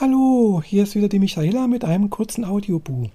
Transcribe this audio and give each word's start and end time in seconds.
Hallo, 0.00 0.62
hier 0.64 0.84
ist 0.84 0.94
wieder 0.94 1.08
die 1.10 1.18
Michaela 1.18 1.66
mit 1.66 1.84
einem 1.84 2.08
kurzen 2.08 2.46
Audiobu. 2.46 3.08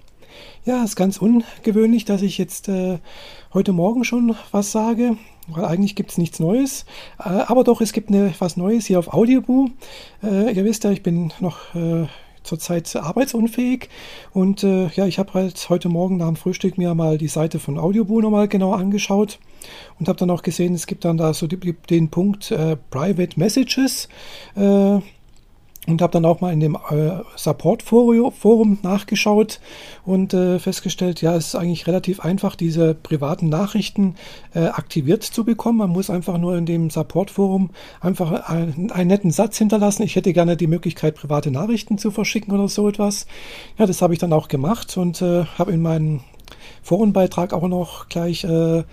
Ja, 0.64 0.84
ist 0.84 0.94
ganz 0.94 1.18
ungewöhnlich, 1.18 2.04
dass 2.04 2.22
ich 2.22 2.38
jetzt 2.38 2.68
äh, 2.68 3.00
heute 3.52 3.72
Morgen 3.72 4.04
schon 4.04 4.36
was 4.52 4.70
sage, 4.70 5.16
weil 5.48 5.64
eigentlich 5.64 5.96
gibt 5.96 6.12
es 6.12 6.18
nichts 6.18 6.38
Neues. 6.38 6.86
Äh, 7.18 7.24
aber 7.48 7.64
doch, 7.64 7.80
es 7.80 7.92
gibt 7.92 8.10
eine, 8.10 8.32
was 8.38 8.56
Neues 8.56 8.86
hier 8.86 9.00
auf 9.00 9.12
Audiobu. 9.12 9.70
Äh, 10.22 10.52
ihr 10.52 10.64
wisst 10.64 10.84
ja, 10.84 10.92
ich 10.92 11.02
bin 11.02 11.32
noch 11.40 11.74
äh, 11.74 12.06
zurzeit 12.44 12.94
arbeitsunfähig 12.94 13.88
und 14.32 14.62
äh, 14.62 14.86
ja, 14.90 15.06
ich 15.06 15.18
habe 15.18 15.34
halt 15.34 15.68
heute 15.68 15.88
Morgen 15.88 16.18
nach 16.18 16.28
dem 16.28 16.36
Frühstück 16.36 16.78
mir 16.78 16.94
mal 16.94 17.18
die 17.18 17.26
Seite 17.26 17.58
von 17.58 17.80
Audiobu 17.80 18.20
nochmal 18.20 18.46
genauer 18.46 18.78
angeschaut 18.78 19.40
und 19.98 20.06
habe 20.06 20.20
dann 20.20 20.30
auch 20.30 20.42
gesehen, 20.42 20.72
es 20.74 20.86
gibt 20.86 21.04
dann 21.04 21.16
da 21.16 21.34
so 21.34 21.48
die, 21.48 21.72
den 21.90 22.10
Punkt 22.10 22.52
äh, 22.52 22.76
Private 22.90 23.40
Messages 23.40 24.08
und 25.86 26.02
habe 26.02 26.12
dann 26.12 26.24
auch 26.24 26.40
mal 26.40 26.52
in 26.52 26.60
dem 26.60 26.76
äh, 26.90 27.20
Support-Forum 27.36 28.78
nachgeschaut 28.82 29.60
und 30.04 30.34
äh, 30.34 30.58
festgestellt, 30.58 31.22
ja, 31.22 31.34
es 31.34 31.48
ist 31.48 31.54
eigentlich 31.54 31.86
relativ 31.86 32.20
einfach, 32.20 32.56
diese 32.56 32.94
privaten 32.94 33.48
Nachrichten 33.48 34.16
äh, 34.54 34.66
aktiviert 34.66 35.22
zu 35.22 35.44
bekommen. 35.44 35.78
Man 35.78 35.90
muss 35.90 36.10
einfach 36.10 36.38
nur 36.38 36.56
in 36.56 36.66
dem 36.66 36.90
Support-Forum 36.90 37.70
einfach 38.00 38.48
einen, 38.48 38.90
einen, 38.90 39.08
netten 39.08 39.30
Satz 39.30 39.58
hinterlassen. 39.58 40.02
Ich 40.02 40.16
hätte 40.16 40.32
gerne 40.32 40.56
die 40.56 40.66
Möglichkeit, 40.66 41.14
private 41.14 41.50
Nachrichten 41.50 41.98
zu 41.98 42.10
verschicken 42.10 42.52
oder 42.52 42.68
so 42.68 42.88
etwas. 42.88 43.26
Ja, 43.78 43.86
das 43.86 44.02
habe 44.02 44.12
ich 44.12 44.18
dann 44.18 44.32
auch 44.32 44.48
gemacht 44.48 44.96
und 44.96 45.22
äh, 45.22 45.44
habe 45.58 45.72
in 45.72 45.82
meinen 45.82 46.20
Forenbeitrag 46.82 47.52
auch 47.52 47.68
noch 47.68 48.08
gleich 48.08 48.44
äh, 48.44 48.84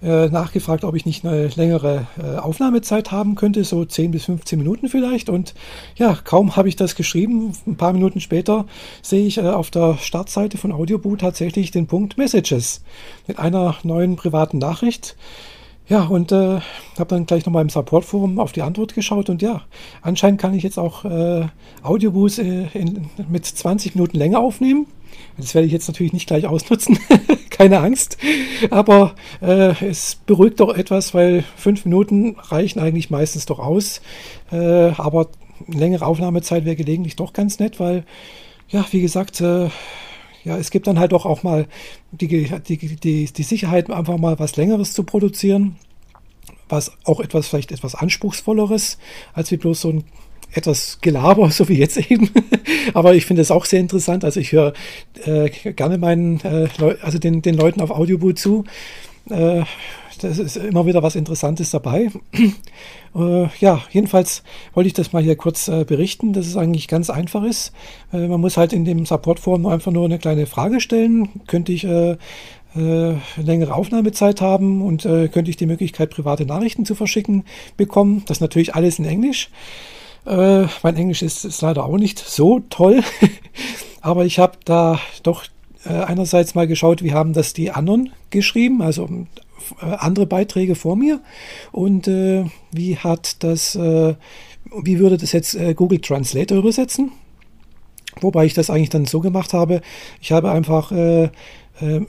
äh, 0.00 0.28
nachgefragt, 0.28 0.84
ob 0.84 0.94
ich 0.94 1.06
nicht 1.06 1.24
eine 1.24 1.48
längere 1.48 2.06
äh, 2.22 2.36
Aufnahmezeit 2.36 3.10
haben 3.10 3.34
könnte, 3.34 3.64
so 3.64 3.84
10 3.84 4.12
bis 4.12 4.26
15 4.26 4.58
Minuten 4.58 4.88
vielleicht. 4.88 5.28
Und 5.28 5.54
ja, 5.96 6.16
kaum 6.22 6.56
habe 6.56 6.68
ich 6.68 6.76
das 6.76 6.94
geschrieben, 6.94 7.52
ein 7.66 7.76
paar 7.76 7.92
Minuten 7.92 8.20
später 8.20 8.66
sehe 9.02 9.26
ich 9.26 9.38
äh, 9.38 9.48
auf 9.48 9.70
der 9.70 9.98
Startseite 9.98 10.58
von 10.58 10.72
Audioboot 10.72 11.20
tatsächlich 11.20 11.70
den 11.70 11.86
Punkt 11.86 12.16
Messages 12.16 12.82
mit 13.26 13.38
einer 13.38 13.76
neuen 13.82 14.16
privaten 14.16 14.58
Nachricht. 14.58 15.16
Ja, 15.88 16.04
und 16.04 16.32
äh, 16.32 16.60
habe 16.98 17.08
dann 17.08 17.24
gleich 17.24 17.46
nochmal 17.46 17.62
im 17.62 17.70
Support-Forum 17.70 18.38
auf 18.38 18.52
die 18.52 18.60
Antwort 18.60 18.94
geschaut 18.94 19.30
und 19.30 19.40
ja, 19.40 19.62
anscheinend 20.02 20.38
kann 20.38 20.52
ich 20.52 20.62
jetzt 20.62 20.78
auch 20.78 21.06
äh, 21.06 21.46
Audioboost 21.82 22.40
äh, 22.40 22.66
mit 23.28 23.46
20 23.46 23.94
Minuten 23.94 24.18
länger 24.18 24.38
aufnehmen. 24.38 24.86
Das 25.36 25.54
werde 25.54 25.66
ich 25.66 25.72
jetzt 25.72 25.88
natürlich 25.88 26.12
nicht 26.12 26.26
gleich 26.26 26.46
ausnutzen, 26.46 26.98
keine 27.50 27.80
Angst. 27.80 28.18
Aber 28.70 29.14
äh, 29.40 29.72
es 29.84 30.16
beruhigt 30.26 30.60
doch 30.60 30.74
etwas, 30.76 31.14
weil 31.14 31.44
fünf 31.56 31.84
Minuten 31.84 32.36
reichen 32.38 32.80
eigentlich 32.80 33.10
meistens 33.10 33.46
doch 33.46 33.58
aus. 33.58 34.00
Äh, 34.50 34.56
aber 34.56 35.28
längere 35.66 36.06
Aufnahmezeit 36.06 36.64
wäre 36.64 36.76
gelegentlich 36.76 37.16
doch 37.16 37.32
ganz 37.32 37.58
nett, 37.58 37.80
weil, 37.80 38.04
ja, 38.68 38.86
wie 38.90 39.00
gesagt, 39.00 39.40
äh, 39.40 39.68
ja, 40.44 40.56
es 40.56 40.70
gibt 40.70 40.86
dann 40.86 40.98
halt 40.98 41.12
doch 41.12 41.26
auch 41.26 41.42
mal 41.42 41.66
die, 42.10 42.26
die, 42.28 42.96
die, 42.96 43.24
die 43.26 43.42
Sicherheit, 43.42 43.90
einfach 43.90 44.18
mal 44.18 44.38
was 44.38 44.56
Längeres 44.56 44.92
zu 44.92 45.04
produzieren. 45.04 45.76
Was 46.70 46.92
auch 47.04 47.20
etwas, 47.20 47.48
vielleicht 47.48 47.72
etwas 47.72 47.94
anspruchsvolleres, 47.94 48.98
als 49.32 49.50
wie 49.50 49.56
bloß 49.56 49.80
so 49.80 49.90
ein 49.90 50.04
etwas 50.52 50.98
Gelaber, 51.00 51.50
so 51.50 51.68
wie 51.68 51.78
jetzt 51.78 52.10
eben. 52.10 52.30
Aber 52.94 53.14
ich 53.14 53.26
finde 53.26 53.42
es 53.42 53.50
auch 53.50 53.64
sehr 53.64 53.80
interessant. 53.80 54.24
Also 54.24 54.40
ich 54.40 54.52
höre 54.52 54.72
äh, 55.24 55.50
gerne 55.50 55.98
meinen, 55.98 56.40
äh, 56.40 56.68
also 57.02 57.18
den, 57.18 57.42
den 57.42 57.54
Leuten 57.54 57.80
auf 57.80 57.90
Audioboot 57.90 58.38
zu. 58.38 58.64
Äh, 59.30 59.62
das 60.20 60.38
ist 60.38 60.56
immer 60.56 60.84
wieder 60.86 61.02
was 61.02 61.14
Interessantes 61.14 61.70
dabei. 61.70 62.10
äh, 63.14 63.46
ja, 63.60 63.82
jedenfalls 63.90 64.42
wollte 64.74 64.88
ich 64.88 64.94
das 64.94 65.12
mal 65.12 65.22
hier 65.22 65.36
kurz 65.36 65.68
äh, 65.68 65.84
berichten, 65.84 66.32
dass 66.32 66.46
es 66.46 66.56
eigentlich 66.56 66.88
ganz 66.88 67.08
einfach 67.08 67.44
ist. 67.44 67.72
Äh, 68.12 68.26
man 68.26 68.40
muss 68.40 68.56
halt 68.56 68.72
in 68.72 68.84
dem 68.84 69.06
Supportforum 69.06 69.66
einfach 69.66 69.92
nur 69.92 70.04
eine 70.04 70.18
kleine 70.18 70.46
Frage 70.46 70.80
stellen. 70.80 71.28
Könnte 71.46 71.72
ich 71.72 71.86
längere 72.74 73.74
Aufnahmezeit 73.74 74.40
haben 74.40 74.82
und 74.82 75.02
könnte 75.02 75.50
ich 75.50 75.56
die 75.56 75.66
Möglichkeit, 75.66 76.10
private 76.10 76.44
Nachrichten 76.44 76.84
zu 76.84 76.94
verschicken 76.94 77.44
bekommen. 77.76 78.22
Das 78.26 78.40
natürlich 78.40 78.74
alles 78.74 78.98
in 78.98 79.06
Englisch. 79.06 79.50
Äh, 80.28 80.66
mein 80.82 80.96
Englisch 80.96 81.22
ist, 81.22 81.46
ist, 81.46 81.62
leider 81.62 81.86
auch 81.86 81.96
nicht 81.96 82.18
so 82.18 82.60
toll, 82.68 83.02
aber 84.02 84.26
ich 84.26 84.38
habe 84.38 84.58
da 84.66 85.00
doch 85.22 85.44
äh, 85.86 85.88
einerseits 85.88 86.54
mal 86.54 86.66
geschaut, 86.66 87.02
wie 87.02 87.14
haben 87.14 87.32
das 87.32 87.54
die 87.54 87.70
anderen 87.70 88.12
geschrieben, 88.28 88.82
also 88.82 89.08
äh, 89.80 89.86
andere 89.86 90.26
Beiträge 90.26 90.74
vor 90.74 90.96
mir 90.96 91.20
und 91.72 92.08
äh, 92.08 92.44
wie 92.72 92.98
hat 92.98 93.42
das, 93.42 93.74
äh, 93.74 94.16
wie 94.82 94.98
würde 94.98 95.16
das 95.16 95.32
jetzt 95.32 95.54
äh, 95.54 95.72
Google 95.72 96.00
Translator 96.00 96.58
übersetzen? 96.58 97.12
Wobei 98.22 98.46
ich 98.46 98.54
das 98.54 98.70
eigentlich 98.70 98.90
dann 98.90 99.04
so 99.06 99.20
gemacht 99.20 99.52
habe, 99.52 99.80
ich 100.20 100.32
habe 100.32 100.50
einfach 100.50 100.92
äh, 100.92 101.30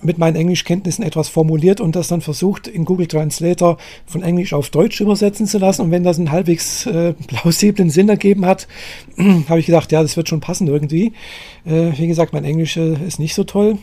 mit 0.02 0.18
meinen 0.18 0.36
Englischkenntnissen 0.36 1.04
etwas 1.04 1.30
formuliert 1.30 1.80
und 1.80 1.96
das 1.96 2.08
dann 2.08 2.22
versucht 2.22 2.68
in 2.68 2.86
Google 2.86 3.06
Translator 3.06 3.78
von 4.08 4.24
Englisch 4.24 4.54
auf 4.54 4.72
Deutsch 4.72 5.00
übersetzen 5.00 5.46
zu 5.46 5.60
lassen. 5.60 5.84
Und 5.84 5.92
wenn 5.92 6.04
das 6.04 6.18
einen 6.18 6.32
halbwegs 6.32 6.86
äh, 6.88 7.14
plausiblen 7.28 7.90
Sinn 7.90 8.10
ergeben 8.10 8.46
hat, 8.46 8.68
habe 9.48 9.60
ich 9.60 9.68
gedacht, 9.68 9.92
ja, 9.92 10.02
das 10.02 10.18
wird 10.18 10.28
schon 10.28 10.40
passen 10.40 10.68
irgendwie. 10.68 11.14
Äh, 11.66 11.92
wie 11.98 12.08
gesagt, 12.08 12.34
mein 12.34 12.46
Englisch 12.46 12.78
äh, 12.78 12.96
ist 13.06 13.20
nicht 13.20 13.36
so 13.36 13.44
toll 13.44 13.78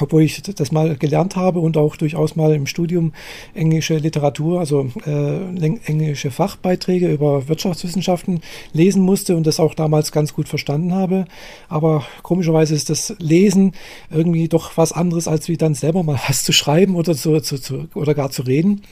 obwohl 0.00 0.22
ich 0.22 0.42
das 0.42 0.72
mal 0.72 0.96
gelernt 0.96 1.36
habe 1.36 1.60
und 1.60 1.76
auch 1.76 1.96
durchaus 1.96 2.36
mal 2.36 2.54
im 2.54 2.66
Studium 2.66 3.12
englische 3.54 3.96
Literatur, 3.96 4.60
also 4.60 4.88
äh, 5.06 5.76
englische 5.86 6.30
Fachbeiträge 6.30 7.12
über 7.12 7.48
Wirtschaftswissenschaften 7.48 8.40
lesen 8.72 9.02
musste 9.02 9.36
und 9.36 9.46
das 9.46 9.60
auch 9.60 9.74
damals 9.74 10.12
ganz 10.12 10.34
gut 10.34 10.48
verstanden 10.48 10.94
habe. 10.94 11.26
Aber 11.68 12.04
komischerweise 12.22 12.74
ist 12.74 12.90
das 12.90 13.14
Lesen 13.18 13.72
irgendwie 14.10 14.48
doch 14.48 14.76
was 14.76 14.92
anderes, 14.92 15.28
als 15.28 15.48
wie 15.48 15.56
dann 15.56 15.74
selber 15.74 16.02
mal 16.02 16.18
was 16.28 16.42
zu 16.42 16.52
schreiben 16.52 16.96
oder, 16.96 17.14
zu, 17.14 17.40
zu, 17.40 17.58
zu 17.58 17.88
oder 17.94 18.14
gar 18.14 18.30
zu 18.30 18.42
reden. 18.42 18.82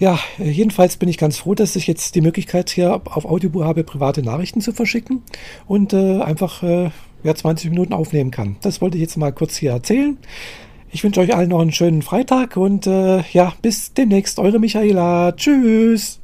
Ja, 0.00 0.16
jedenfalls 0.38 0.96
bin 0.96 1.08
ich 1.08 1.18
ganz 1.18 1.38
froh, 1.38 1.56
dass 1.56 1.74
ich 1.74 1.88
jetzt 1.88 2.14
die 2.14 2.20
Möglichkeit 2.20 2.70
hier 2.70 3.00
auf 3.04 3.24
Audiobook 3.24 3.64
habe, 3.64 3.82
private 3.82 4.22
Nachrichten 4.22 4.60
zu 4.60 4.72
verschicken 4.72 5.22
und 5.66 5.92
äh, 5.92 6.20
einfach 6.20 6.62
äh, 6.62 6.90
ja, 7.22 7.34
20 7.34 7.70
Minuten 7.70 7.92
aufnehmen 7.92 8.30
kann. 8.30 8.56
Das 8.62 8.80
wollte 8.80 8.96
ich 8.96 9.02
jetzt 9.02 9.16
mal 9.16 9.32
kurz 9.32 9.56
hier 9.56 9.72
erzählen. 9.72 10.18
Ich 10.90 11.04
wünsche 11.04 11.20
euch 11.20 11.34
allen 11.34 11.50
noch 11.50 11.60
einen 11.60 11.72
schönen 11.72 12.02
Freitag 12.02 12.56
und 12.56 12.86
äh, 12.86 13.22
ja, 13.32 13.52
bis 13.60 13.92
demnächst, 13.92 14.38
eure 14.38 14.58
Michaela. 14.58 15.32
Tschüss. 15.32 16.20